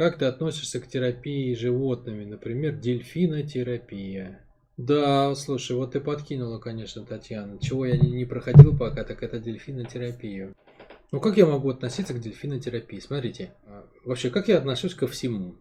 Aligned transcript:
Как 0.00 0.16
ты 0.16 0.24
относишься 0.24 0.80
к 0.80 0.86
терапии 0.86 1.52
животными, 1.52 2.24
например, 2.24 2.74
дельфинотерапия? 2.74 4.42
Да, 4.78 5.34
слушай, 5.34 5.76
вот 5.76 5.92
ты 5.92 6.00
подкинула, 6.00 6.58
конечно, 6.58 7.04
Татьяна. 7.04 7.58
Чего 7.58 7.84
я 7.84 7.98
не, 7.98 8.24
проходил 8.24 8.74
пока, 8.74 9.04
так 9.04 9.22
это 9.22 9.38
дельфинотерапию. 9.38 10.56
Ну 11.12 11.20
как 11.20 11.36
я 11.36 11.44
могу 11.44 11.68
относиться 11.68 12.14
к 12.14 12.20
дельфинотерапии? 12.22 12.98
Смотрите, 12.98 13.52
а, 13.66 13.84
вообще, 14.06 14.30
как 14.30 14.48
я 14.48 14.56
отношусь 14.56 14.94
ко 14.94 15.06
всему? 15.06 15.56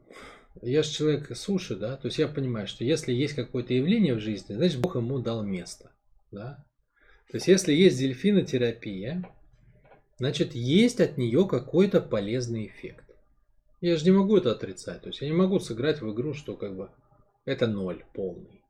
Я 0.62 0.84
же 0.84 0.90
человек 0.90 1.36
суши, 1.36 1.76
да, 1.76 1.98
то 1.98 2.06
есть 2.06 2.18
я 2.18 2.30
понимаю, 2.30 2.66
что 2.66 2.86
если 2.86 3.12
есть 3.12 3.34
какое-то 3.34 3.74
явление 3.74 4.16
в 4.16 4.22
жизни, 4.22 4.54
значит 4.54 4.80
Бог 4.80 4.96
ему 4.96 5.20
дал 5.20 5.44
место, 5.44 5.92
да. 6.32 6.66
То 7.30 7.36
есть 7.36 7.50
если 7.50 7.74
есть 7.74 8.00
дельфинотерапия, 8.00 9.22
значит 10.18 10.56
есть 10.56 11.02
от 11.02 11.18
нее 11.18 11.46
какой-то 11.46 12.00
полезный 12.00 12.68
эффект. 12.68 13.04
Я 13.82 13.96
же 13.96 14.06
не 14.06 14.12
могу 14.12 14.38
это 14.38 14.52
отрицать, 14.52 15.02
то 15.02 15.08
есть 15.08 15.22
я 15.22 15.28
не 15.28 15.34
могу 15.34 15.60
сыграть 15.60 16.02
в 16.02 16.14
игру, 16.14 16.34
что 16.34 16.56
как 16.56 16.76
бы 16.76 16.90
это 17.46 17.68
ноль 17.68 18.04
полный. 18.14 18.62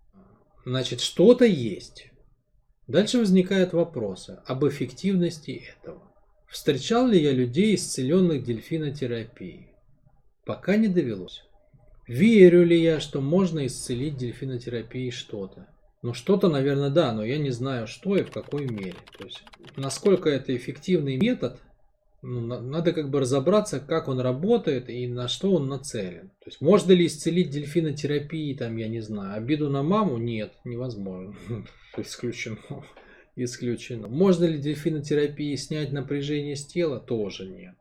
Значит, 0.66 1.02
что-то 1.02 1.45
есть. 1.45 2.12
Дальше 2.88 3.18
возникают 3.18 3.73
вопросы 3.73 4.40
об 4.45 4.66
эффективности 4.68 5.63
этого. 5.77 6.12
Встречал 6.48 7.08
ли 7.08 7.22
я 7.22 7.32
людей, 7.32 7.76
исцеленных 7.76 8.44
дельфинотерапией? 8.44 9.73
Пока 10.45 10.76
не 10.76 10.88
довелось. 10.88 11.44
Верю 12.07 12.66
ли 12.66 12.82
я, 12.82 12.99
что 12.99 13.21
можно 13.21 13.68
исцелить 13.68 14.18
дельфинотерапией 14.18 15.12
что-то? 15.12 15.68
Ну, 16.02 16.13
что-то, 16.13 16.49
наверное, 16.49 16.90
да, 16.90 17.13
но 17.13 17.23
я 17.23 17.38
не 17.38 17.52
знаю, 17.52 17.85
что 17.85 18.16
и 18.16 18.23
в 18.23 18.32
какой 18.32 18.68
мере. 18.68 18.96
То 19.18 19.26
есть, 19.26 19.44
насколько 19.76 20.30
это 20.30 20.55
эффективный 20.55 21.18
метод, 21.18 21.60
ну, 22.22 22.41
надо 22.41 22.91
как 22.91 23.09
бы 23.09 23.20
разобраться, 23.20 23.80
как 23.80 24.08
он 24.08 24.20
работает 24.20 24.90
и 24.90 25.08
на 25.08 25.27
что 25.27 25.54
он 25.54 25.68
нацелен. 25.68 26.30
То 26.40 26.48
есть, 26.48 26.62
можно 26.62 26.91
ли 26.91 27.05
исцелить 27.05 27.50
дельфинотерапией, 27.50 28.58
там, 28.58 28.76
я 28.77 28.88
не 28.88 29.02
знаю, 29.02 29.38
обиду 29.38 29.70
на 29.70 29.84
маму? 29.84 30.18
Нет, 30.18 30.54
невозможно. 30.66 31.35
Исключено. 31.98 32.58
Исключено. 33.35 34.08
Можно 34.08 34.46
ли 34.46 34.58
дельфинотерапией 34.58 35.55
снять 35.58 35.91
напряжение 35.91 36.55
с 36.55 36.66
тела? 36.66 36.99
Тоже 36.99 37.48
нет. 37.48 37.76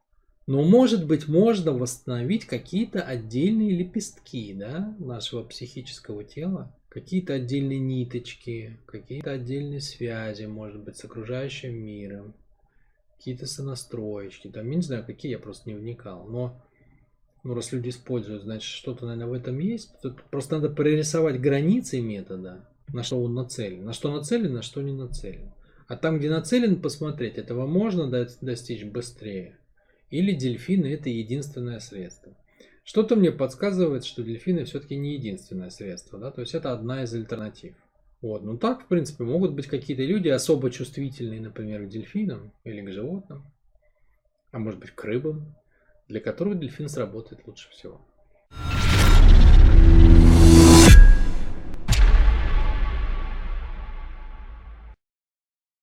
Но, 0.46 0.62
может 0.62 1.06
быть, 1.06 1.28
можно 1.28 1.72
восстановить 1.72 2.46
какие-то 2.46 3.02
отдельные 3.02 3.76
лепестки 3.76 4.54
да, 4.54 4.96
нашего 4.98 5.42
психического 5.42 6.24
тела, 6.24 6.74
какие-то 6.88 7.34
отдельные 7.34 7.78
ниточки, 7.78 8.78
какие-то 8.86 9.32
отдельные 9.32 9.80
связи, 9.80 10.46
может 10.46 10.82
быть, 10.82 10.96
с 10.96 11.04
окружающим 11.04 11.74
миром, 11.74 12.34
какие-то 13.18 13.46
сонастроечки, 13.46 14.48
там, 14.48 14.70
я 14.70 14.76
не 14.76 14.82
знаю, 14.82 15.04
какие, 15.04 15.32
я 15.32 15.38
просто 15.38 15.68
не 15.68 15.74
вникал, 15.74 16.26
но 16.28 16.62
ну, 17.44 17.54
раз 17.54 17.72
люди 17.72 17.90
используют, 17.90 18.42
значит, 18.42 18.68
что-то, 18.68 19.06
наверное, 19.06 19.28
в 19.28 19.32
этом 19.32 19.58
есть. 19.58 20.00
Тут 20.02 20.22
просто 20.24 20.56
надо 20.56 20.70
прорисовать 20.70 21.40
границы 21.40 22.00
метода, 22.00 22.68
на 22.92 23.02
что 23.02 23.22
он 23.22 23.34
нацелен, 23.34 23.84
на 23.84 23.92
что 23.92 24.12
нацелен, 24.12 24.52
на 24.52 24.62
что 24.62 24.82
не 24.82 24.92
нацелен. 24.92 25.52
А 25.86 25.96
там, 25.96 26.18
где 26.18 26.30
нацелен, 26.30 26.80
посмотреть, 26.80 27.38
этого 27.38 27.66
можно 27.66 28.08
достичь 28.40 28.84
быстрее. 28.84 29.58
Или 30.10 30.32
дельфины 30.32 30.86
это 30.86 31.08
единственное 31.08 31.80
средство. 31.80 32.36
Что-то 32.84 33.16
мне 33.16 33.30
подсказывает, 33.30 34.04
что 34.04 34.22
дельфины 34.22 34.64
все-таки 34.64 34.96
не 34.96 35.14
единственное 35.14 35.70
средство, 35.70 36.18
да, 36.18 36.30
то 36.30 36.40
есть 36.40 36.54
это 36.54 36.72
одна 36.72 37.02
из 37.02 37.12
альтернатив. 37.12 37.74
Вот, 38.20 38.42
ну 38.42 38.58
так, 38.58 38.82
в 38.82 38.86
принципе, 38.86 39.24
могут 39.24 39.52
быть 39.52 39.68
какие-то 39.68 40.02
люди 40.02 40.28
особо 40.28 40.70
чувствительные, 40.70 41.40
например, 41.40 41.84
к 41.84 41.88
дельфинам 41.88 42.52
или 42.64 42.80
к 42.80 42.92
животным, 42.92 43.44
а 44.50 44.58
может 44.58 44.80
быть 44.80 44.90
к 44.90 45.04
рыбам, 45.04 45.54
для 46.08 46.20
которых 46.20 46.58
дельфин 46.58 46.88
сработает 46.88 47.46
лучше 47.46 47.70
всего. 47.70 48.00